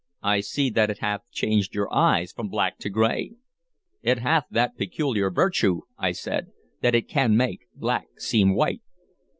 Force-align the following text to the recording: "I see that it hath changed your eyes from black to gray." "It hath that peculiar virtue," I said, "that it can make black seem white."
"I 0.23 0.39
see 0.39 0.71
that 0.71 0.89
it 0.89 0.97
hath 0.97 1.29
changed 1.29 1.75
your 1.75 1.93
eyes 1.93 2.31
from 2.31 2.49
black 2.49 2.79
to 2.79 2.89
gray." 2.89 3.33
"It 4.01 4.17
hath 4.17 4.45
that 4.49 4.75
peculiar 4.75 5.29
virtue," 5.29 5.81
I 5.95 6.11
said, 6.11 6.47
"that 6.81 6.95
it 6.95 7.07
can 7.07 7.37
make 7.37 7.67
black 7.75 8.07
seem 8.17 8.55
white." 8.55 8.81